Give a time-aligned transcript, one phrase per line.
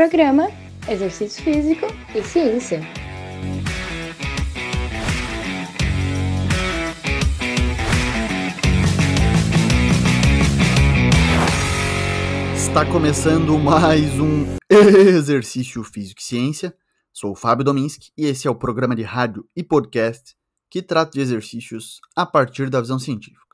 [0.00, 0.48] Programa
[0.88, 2.80] Exercício Físico e Ciência.
[12.56, 16.74] Está começando mais um Exercício Físico e Ciência.
[17.12, 20.34] Sou o Fábio Dominski e esse é o programa de rádio e podcast
[20.70, 23.44] que trata de exercícios a partir da visão científica.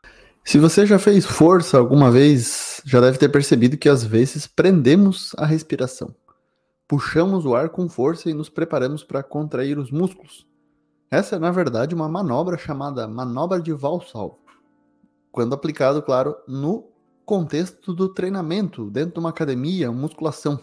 [0.45, 5.33] Se você já fez força alguma vez, já deve ter percebido que às vezes prendemos
[5.37, 6.15] a respiração.
[6.89, 10.47] Puxamos o ar com força e nos preparamos para contrair os músculos.
[11.11, 14.37] Essa é, na verdade, uma manobra chamada manobra de Valsalva.
[15.33, 16.89] Quando aplicado, claro, no
[17.25, 20.61] contexto do treinamento, dentro de uma academia, musculação.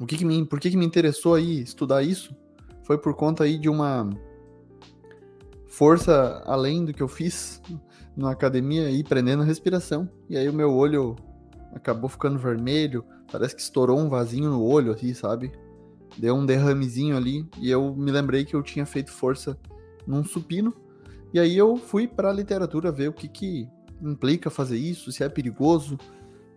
[0.00, 2.34] O que, que me, por que, que me interessou aí estudar isso?
[2.82, 4.10] Foi por conta aí de uma
[5.68, 7.62] força além do que eu fiz
[8.16, 10.08] na academia e prendendo a respiração.
[10.28, 11.14] E aí o meu olho
[11.72, 15.52] acabou ficando vermelho, parece que estourou um vasinho no olho, assim, sabe?
[16.16, 19.58] Deu um derramezinho ali e eu me lembrei que eu tinha feito força
[20.06, 20.74] num supino.
[21.32, 23.68] E aí eu fui para a literatura ver o que que
[24.02, 25.98] implica fazer isso, se é perigoso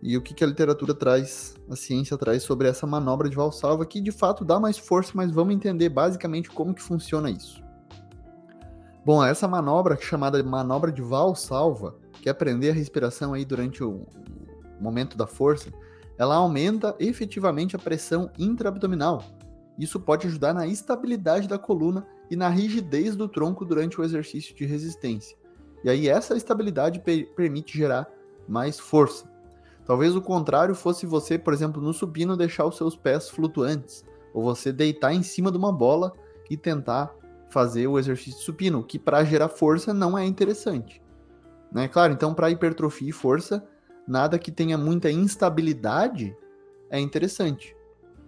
[0.02, 3.86] e o que que a literatura traz, a ciência traz sobre essa manobra de valsalva
[3.86, 7.62] que de fato dá mais força, mas vamos entender basicamente como que funciona isso.
[9.04, 14.06] Bom, essa manobra chamada manobra de valsalva, que é prender a respiração aí durante o
[14.80, 15.72] momento da força,
[16.18, 19.22] ela aumenta efetivamente a pressão intraabdominal.
[19.78, 24.54] Isso pode ajudar na estabilidade da coluna e na rigidez do tronco durante o exercício
[24.54, 25.36] de resistência.
[25.84, 27.02] E aí essa estabilidade
[27.34, 28.08] permite gerar
[28.46, 29.30] mais força.
[29.84, 34.42] Talvez o contrário fosse você, por exemplo, no supino deixar os seus pés flutuantes, ou
[34.42, 36.12] você deitar em cima de uma bola
[36.48, 37.12] e tentar
[37.50, 41.02] fazer o exercício supino, que para gerar força não é interessante.
[41.70, 41.88] Né?
[41.88, 43.66] Claro, então para hipertrofia e força,
[44.06, 46.36] nada que tenha muita instabilidade
[46.90, 47.76] é interessante.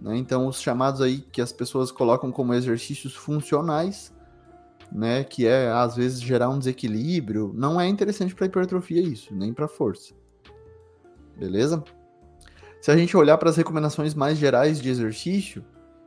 [0.01, 0.17] Né?
[0.17, 4.13] Então os chamados aí que as pessoas colocam como exercícios funcionais,
[4.93, 9.53] né, que é às vezes gerar um desequilíbrio, não é interessante para hipertrofia isso, nem
[9.53, 10.15] para força.
[11.37, 11.83] Beleza?
[12.81, 15.65] Se a gente olhar para as recomendações mais gerais de exercício,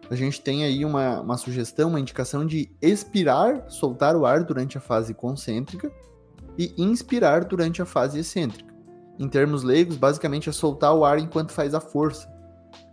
[0.09, 4.77] a gente tem aí uma, uma sugestão, uma indicação de expirar, soltar o ar durante
[4.77, 5.91] a fase concêntrica
[6.57, 8.76] e inspirar durante a fase excêntrica.
[9.19, 12.31] Em termos leigos, basicamente é soltar o ar enquanto faz a força.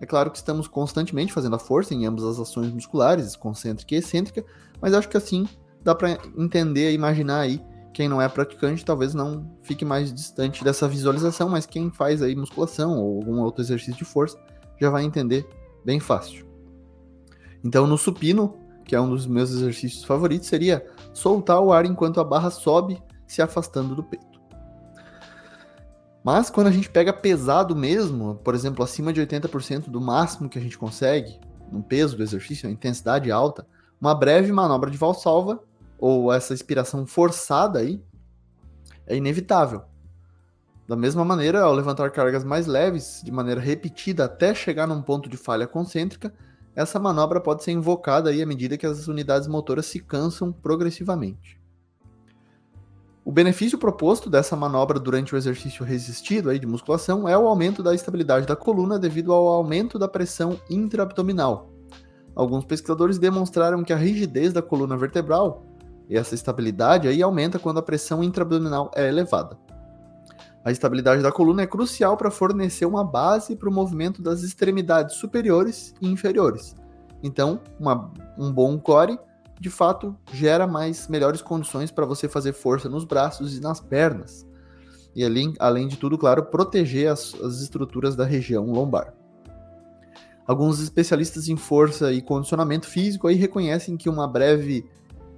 [0.01, 3.99] É claro que estamos constantemente fazendo a força em ambas as ações musculares, concêntrica e
[3.99, 4.45] excêntrica,
[4.81, 5.47] mas acho que assim
[5.83, 7.61] dá para entender e imaginar aí
[7.93, 12.35] quem não é praticante talvez não fique mais distante dessa visualização, mas quem faz aí
[12.35, 14.39] musculação ou algum outro exercício de força
[14.81, 15.47] já vai entender
[15.85, 16.45] bem fácil.
[17.63, 22.21] Então, no supino, que é um dos meus exercícios favoritos, seria soltar o ar enquanto
[22.21, 24.34] a barra sobe, se afastando do peito.
[26.25, 30.59] Mas quando a gente pega pesado mesmo, por exemplo, acima de 80% do máximo que
[30.59, 31.39] a gente consegue,
[31.71, 33.67] no peso do exercício, a intensidade alta,
[34.01, 35.63] uma breve manobra de valsalva,
[35.99, 38.03] ou essa inspiração forçada aí,
[39.07, 39.83] é inevitável.
[40.89, 45.29] Da mesma maneira, ao levantar cargas mais leves, de maneira repetida até chegar num ponto
[45.29, 46.33] de falha concêntrica,
[46.75, 51.64] essa manobra pode ser invocada aí à medida que as unidades motoras se cansam progressivamente.
[53.35, 57.83] O benefício proposto dessa manobra durante o exercício resistido aí de musculação é o aumento
[57.83, 61.69] da estabilidade da coluna devido ao aumento da pressão intraabdominal.
[62.33, 65.67] Alguns pesquisadores demonstraram que a rigidez da coluna vertebral
[66.09, 69.59] e essa estabilidade aí aumenta quando a pressão intraabdominal é elevada.
[70.65, 75.17] A estabilidade da coluna é crucial para fornecer uma base para o movimento das extremidades
[75.17, 76.77] superiores e inferiores.
[77.21, 79.19] Então, uma, um bom core,
[79.61, 84.47] de fato, gera mais melhores condições para você fazer força nos braços e nas pernas.
[85.15, 89.15] E além, além de tudo, claro, proteger as, as estruturas da região lombar.
[90.47, 94.85] Alguns especialistas em força e condicionamento físico aí reconhecem que uma breve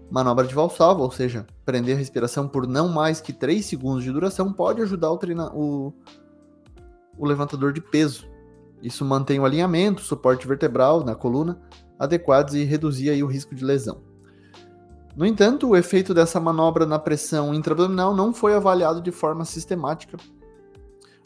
[0.09, 4.12] Manobra de valsalva, ou seja, prender a respiração por não mais que 3 segundos de
[4.12, 5.93] duração, pode ajudar o, treina o,
[7.19, 8.25] o levantador de peso.
[8.81, 11.60] Isso mantém o alinhamento, o suporte vertebral na coluna
[11.98, 14.01] adequados e reduzir aí o risco de lesão.
[15.16, 20.19] No entanto, o efeito dessa manobra na pressão intraabdominal não foi avaliado de forma sistemática,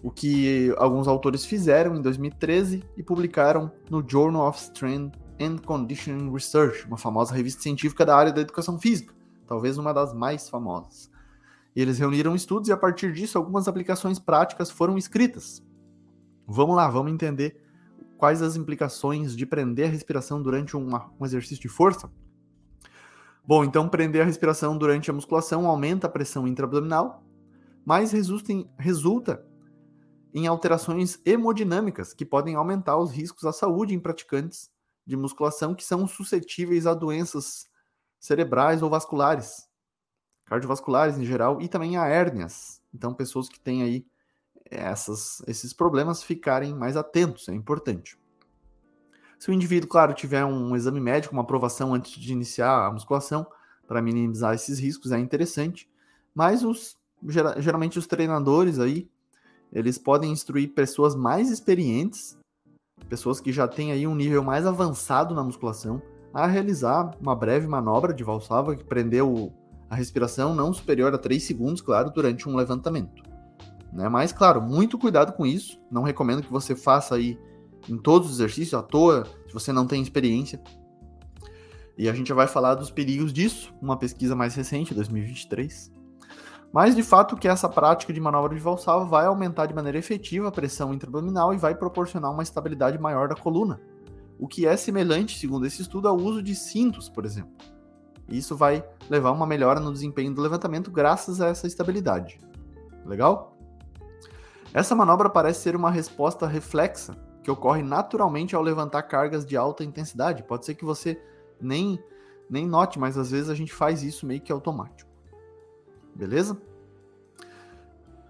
[0.03, 6.33] o que alguns autores fizeram em 2013 e publicaram no Journal of Strength and Conditioning
[6.33, 9.15] Research, uma famosa revista científica da área da educação física,
[9.47, 11.11] talvez uma das mais famosas.
[11.75, 15.63] Eles reuniram estudos e a partir disso algumas aplicações práticas foram escritas.
[16.47, 17.63] Vamos lá, vamos entender
[18.21, 22.13] quais as implicações de prender a respiração durante uma, um exercício de força.
[23.43, 27.25] Bom, então prender a respiração durante a musculação aumenta a pressão intraabdominal,
[27.83, 29.43] mas resulta em, resulta
[30.35, 34.71] em alterações hemodinâmicas que podem aumentar os riscos à saúde em praticantes
[35.07, 37.67] de musculação que são suscetíveis a doenças
[38.21, 39.67] cerebrais ou vasculares,
[40.45, 42.83] cardiovasculares em geral, e também a hérnias.
[42.93, 44.07] Então, pessoas que têm aí
[44.71, 48.19] essas, esses problemas ficarem mais atentos, é importante.
[49.39, 53.47] Se o indivíduo, claro, tiver um exame médico, uma aprovação antes de iniciar a musculação,
[53.89, 55.91] para minimizar esses riscos, é interessante.
[56.35, 56.97] Mas os,
[57.59, 59.11] geralmente os treinadores aí,
[59.73, 62.39] eles podem instruir pessoas mais experientes,
[63.09, 66.03] pessoas que já têm aí um nível mais avançado na musculação,
[66.33, 69.53] a realizar uma breve manobra de valsalva que prendeu
[69.89, 73.30] a respiração não superior a 3 segundos, claro, durante um levantamento.
[73.93, 74.09] Né?
[74.09, 75.81] Mas, claro, muito cuidado com isso.
[75.91, 77.39] Não recomendo que você faça aí
[77.89, 80.61] em todos os exercícios à toa, se você não tem experiência.
[81.97, 85.93] E a gente vai falar dos perigos disso, uma pesquisa mais recente, 2023.
[86.73, 90.49] Mas, de fato, que essa prática de manobra de valsalva vai aumentar de maneira efetiva
[90.49, 93.81] a pressão intraabdominal e vai proporcionar uma estabilidade maior da coluna,
[94.39, 97.53] o que é semelhante, segundo esse estudo, ao uso de cintos, por exemplo.
[98.29, 102.39] Isso vai levar uma melhora no desempenho do levantamento graças a essa estabilidade.
[103.05, 103.59] Legal?
[104.73, 109.83] Essa manobra parece ser uma resposta reflexa que ocorre naturalmente ao levantar cargas de alta
[109.83, 110.43] intensidade.
[110.45, 111.21] Pode ser que você
[111.61, 112.03] nem,
[112.49, 115.11] nem note, mas às vezes a gente faz isso meio que automático.
[116.15, 116.61] Beleza?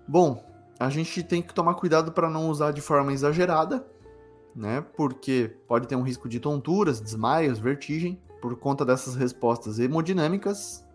[0.08, 0.44] Bom,
[0.78, 3.86] a gente tem que tomar cuidado para não usar de forma exagerada,
[4.56, 4.80] né?
[4.96, 10.86] Porque pode ter um risco de tonturas, desmaios, vertigem por conta dessas respostas hemodinâmicas,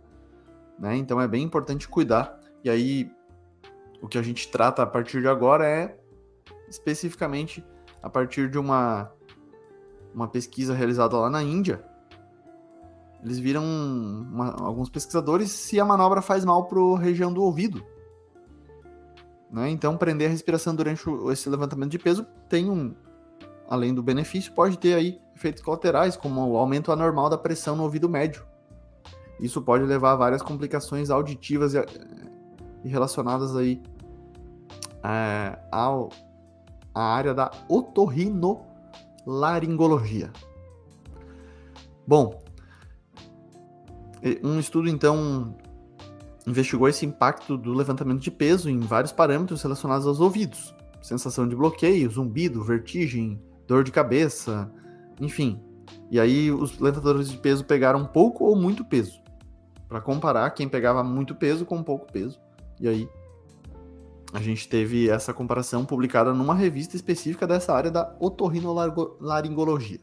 [0.80, 0.95] né?
[0.97, 2.39] Então é bem importante cuidar.
[2.63, 3.12] E aí
[4.01, 5.97] o que a gente trata a partir de agora é
[6.69, 7.63] especificamente
[8.01, 9.12] a partir de uma,
[10.13, 11.83] uma pesquisa realizada lá na Índia.
[13.24, 17.83] Eles viram uma, alguns pesquisadores se a manobra faz mal para a região do ouvido.
[19.50, 19.69] Né?
[19.69, 22.94] Então, prender a respiração durante o, esse levantamento de peso tem um,
[23.68, 27.83] além do benefício, pode ter aí efeitos colaterais, como o aumento anormal da pressão no
[27.83, 28.45] ouvido médio.
[29.39, 31.74] Isso pode levar a várias complicações auditivas
[32.85, 33.81] e, relacionadas aí
[35.03, 36.09] é, ao,
[36.93, 40.31] a área da otorrinolaringologia.
[42.07, 42.39] Bom,
[44.43, 45.57] um estudo então
[46.47, 51.55] investigou esse impacto do levantamento de peso em vários parâmetros relacionados aos ouvidos: sensação de
[51.55, 54.71] bloqueio, zumbido, vertigem, dor de cabeça,
[55.19, 55.59] enfim.
[56.11, 59.19] E aí os levantadores de peso pegaram pouco ou muito peso,
[59.87, 62.44] para comparar quem pegava muito peso com pouco peso.
[62.80, 63.10] E aí
[64.33, 70.00] a gente teve essa comparação publicada numa revista específica dessa área da otorrinolaringologia.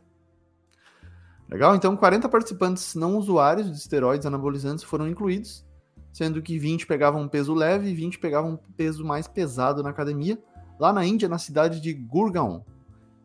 [1.50, 1.76] Legal?
[1.76, 5.66] Então, 40 participantes não usuários de esteroides anabolizantes foram incluídos,
[6.10, 10.42] sendo que 20 pegavam peso leve e 20 pegavam peso mais pesado na academia,
[10.80, 12.62] lá na Índia, na cidade de Gurgaon.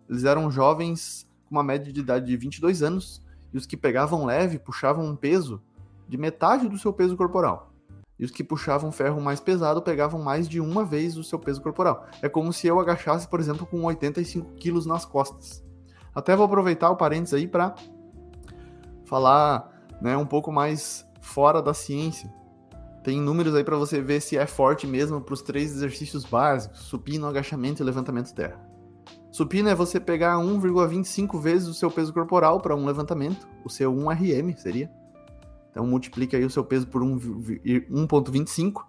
[0.09, 3.21] Eles eram jovens com uma média de idade de 22 anos,
[3.53, 5.61] e os que pegavam leve puxavam um peso
[6.05, 7.66] de metade do seu peso corporal.
[8.19, 11.61] E os que puxavam ferro mais pesado pegavam mais de uma vez o seu peso
[11.61, 12.07] corporal.
[12.21, 15.63] É como se eu agachasse, por exemplo, com 85 quilos nas costas.
[16.15, 17.75] Até vou aproveitar o parênteses aí para
[19.05, 19.71] falar
[20.01, 22.33] né, um pouco mais fora da ciência.
[23.03, 26.79] Tem números aí para você ver se é forte mesmo para os três exercícios básicos:
[26.79, 28.59] supino, agachamento e levantamento terra.
[29.31, 33.93] Supino é você pegar 1,25 vezes o seu peso corporal para um levantamento, o seu
[33.93, 34.91] 1RM seria.
[35.71, 38.83] Então multiplique aí o seu peso por 1.25,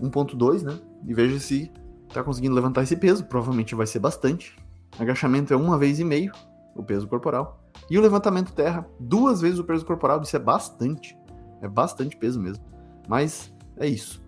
[0.00, 0.78] 1.2, né?
[1.06, 1.70] E veja se
[2.08, 3.24] está conseguindo levantar esse peso.
[3.24, 4.56] Provavelmente vai ser bastante.
[4.98, 6.32] Agachamento é uma vez e meio
[6.74, 7.62] o peso corporal.
[7.88, 10.20] E o levantamento terra, duas vezes o peso corporal.
[10.22, 11.16] Isso é bastante.
[11.62, 12.64] É bastante peso mesmo.
[13.08, 14.22] Mas é isso.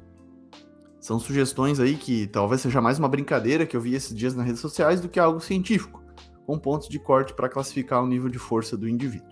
[1.01, 4.47] São sugestões aí que talvez seja mais uma brincadeira que eu vi esses dias nas
[4.47, 6.01] redes sociais do que algo científico,
[6.47, 9.32] com pontos de corte para classificar o nível de força do indivíduo.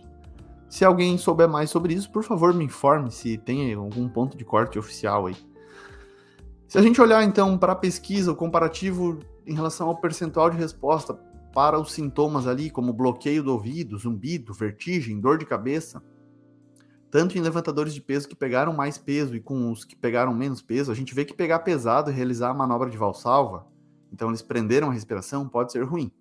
[0.70, 4.44] Se alguém souber mais sobre isso, por favor, me informe se tem algum ponto de
[4.44, 5.36] corte oficial aí.
[6.68, 10.56] Se a gente olhar então para a pesquisa, o comparativo em relação ao percentual de
[10.56, 11.12] resposta
[11.52, 16.00] para os sintomas ali, como bloqueio do ouvido, zumbido, vertigem, dor de cabeça,
[17.10, 20.62] tanto em levantadores de peso que pegaram mais peso e com os que pegaram menos
[20.62, 23.66] peso, a gente vê que pegar pesado e realizar a manobra de valsalva,
[24.12, 26.12] então eles prenderam a respiração, pode ser ruim.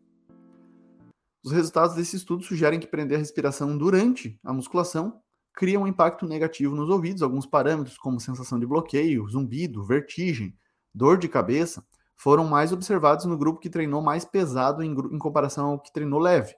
[1.44, 5.22] Os resultados desse estudo sugerem que prender a respiração durante a musculação
[5.54, 7.22] cria um impacto negativo nos ouvidos.
[7.22, 10.56] Alguns parâmetros, como sensação de bloqueio, zumbido, vertigem,
[10.94, 15.72] dor de cabeça, foram mais observados no grupo que treinou mais pesado em, em comparação
[15.72, 16.54] ao que treinou leve,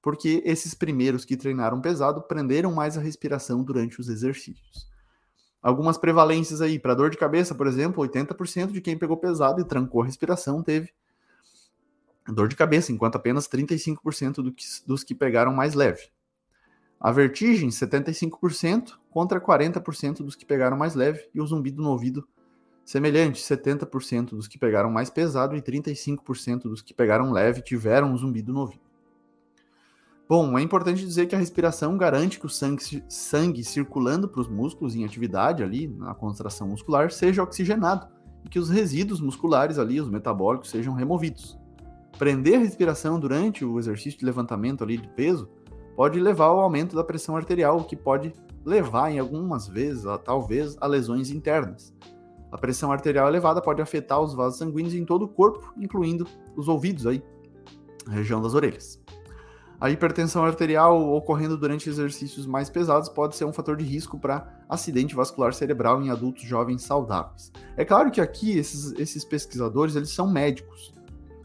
[0.00, 4.88] porque esses primeiros que treinaram pesado prenderam mais a respiração durante os exercícios.
[5.60, 9.64] Algumas prevalências aí, para dor de cabeça, por exemplo, 80% de quem pegou pesado e
[9.64, 10.90] trancou a respiração teve
[12.32, 16.08] dor de cabeça, enquanto apenas 35% do que, dos que pegaram mais leve.
[16.98, 22.28] A vertigem, 75% contra 40% dos que pegaram mais leve, e o zumbido no ouvido,
[22.84, 28.16] semelhante, 70% dos que pegaram mais pesado e 35% dos que pegaram leve tiveram um
[28.16, 28.90] zumbido no ouvido.
[30.28, 34.48] Bom, é importante dizer que a respiração garante que o sangue, sangue circulando para os
[34.48, 38.06] músculos em atividade ali, na contração muscular, seja oxigenado
[38.44, 41.58] e que os resíduos musculares ali, os metabólicos, sejam removidos.
[42.18, 45.48] Prender a respiração durante o exercício de levantamento ali de peso
[45.96, 48.32] pode levar ao aumento da pressão arterial, o que pode
[48.64, 51.94] levar em algumas vezes, a, talvez, a lesões internas.
[52.52, 56.26] A pressão arterial elevada pode afetar os vasos sanguíneos em todo o corpo, incluindo
[56.56, 57.22] os ouvidos aí,
[58.08, 59.00] região das orelhas.
[59.80, 64.60] A hipertensão arterial ocorrendo durante exercícios mais pesados pode ser um fator de risco para
[64.68, 67.50] acidente vascular cerebral em adultos jovens saudáveis.
[67.78, 70.92] É claro que aqui esses, esses pesquisadores eles são médicos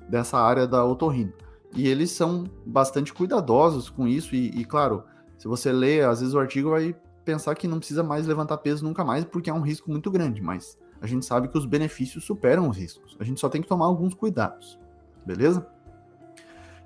[0.10, 1.34] dessa área da otorrino
[1.76, 5.04] e eles são bastante cuidadosos com isso e, e claro,
[5.38, 8.84] se você lê às vezes o artigo vai pensar que não precisa mais levantar peso
[8.84, 12.24] nunca mais porque é um risco muito grande, mas a gente sabe que os benefícios
[12.24, 13.18] superam os riscos.
[13.20, 14.80] A gente só tem que tomar alguns cuidados,
[15.26, 15.68] beleza?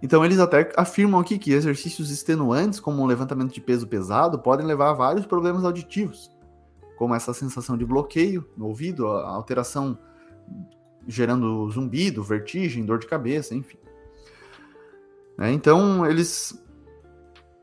[0.01, 4.65] Então eles até afirmam aqui que exercícios extenuantes, como um levantamento de peso pesado, podem
[4.65, 6.31] levar a vários problemas auditivos,
[6.97, 9.97] como essa sensação de bloqueio no ouvido, a alteração
[11.09, 13.79] gerando zumbido, vertigem, dor de cabeça, enfim.
[15.39, 16.63] É, então eles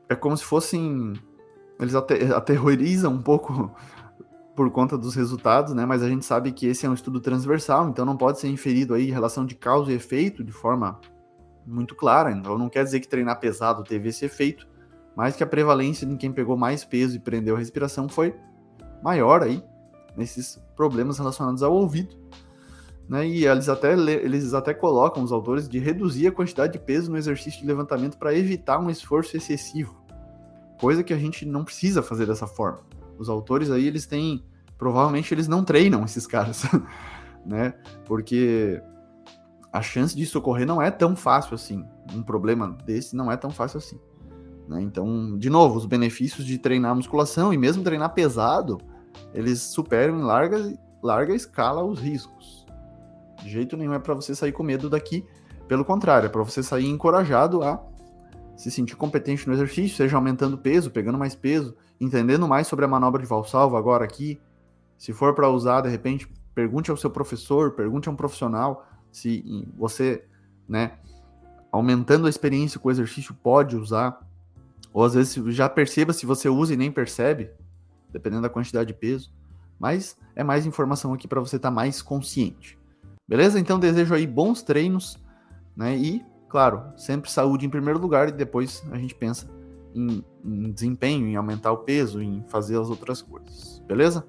[0.09, 1.13] é como se fossem
[1.79, 3.71] eles aterrorizam um pouco
[4.55, 5.85] por conta dos resultados, né?
[5.85, 8.93] Mas a gente sabe que esse é um estudo transversal, então não pode ser inferido
[8.93, 10.99] aí relação de causa e efeito de forma
[11.65, 12.31] muito clara.
[12.31, 14.67] Então não quer dizer que treinar pesado teve esse efeito,
[15.15, 18.35] mas que a prevalência de quem pegou mais peso e prendeu a respiração foi
[19.01, 19.63] maior aí
[20.17, 22.17] nesses problemas relacionados ao ouvido.
[23.07, 23.27] Né?
[23.27, 27.17] E eles até, eles até colocam, os autores, de reduzir a quantidade de peso no
[27.17, 29.95] exercício de levantamento para evitar um esforço excessivo.
[30.79, 32.81] Coisa que a gente não precisa fazer dessa forma.
[33.17, 34.43] Os autores aí, eles têm.
[34.77, 36.63] Provavelmente eles não treinam esses caras,
[37.43, 37.73] né?
[38.05, 38.79] Porque
[39.73, 41.83] a chance disso ocorrer não é tão fácil assim.
[42.13, 43.99] Um problema desse não é tão fácil assim.
[44.67, 44.81] Né?
[44.81, 48.77] Então, de novo, os benefícios de treinar musculação e mesmo treinar pesado,
[49.33, 52.66] eles superam em larga, larga escala os riscos.
[53.47, 55.25] De jeito nenhum é para você sair com medo daqui.
[55.69, 57.81] Pelo contrário, é para você sair encorajado a
[58.57, 62.87] se sentir competente no exercício, seja aumentando peso, pegando mais peso, entendendo mais sobre a
[62.89, 64.37] manobra de valsalva agora aqui.
[64.97, 69.65] Se for para usar, de repente, pergunte ao seu professor, pergunte a um profissional se
[69.77, 70.25] você,
[70.67, 70.97] né,
[71.71, 74.19] aumentando a experiência com o exercício, pode usar,
[74.91, 77.49] ou às vezes já perceba se você usa e nem percebe,
[78.11, 79.31] dependendo da quantidade de peso.
[79.79, 82.77] Mas é mais informação aqui para você estar tá mais consciente.
[83.27, 83.59] Beleza?
[83.59, 85.17] Então desejo aí bons treinos,
[85.75, 85.95] né?
[85.97, 89.47] E, claro, sempre saúde em primeiro lugar e depois a gente pensa
[89.93, 93.83] em, em desempenho, em aumentar o peso, em fazer as outras coisas.
[93.85, 94.25] Beleza?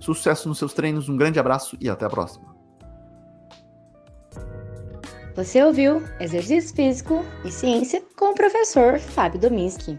[0.00, 2.52] Sucesso nos seus treinos, um grande abraço e até a próxima.
[5.34, 9.98] Você ouviu Exercício Físico e Ciência com o professor Fábio Dominski.